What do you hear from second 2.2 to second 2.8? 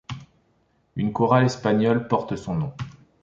son nom.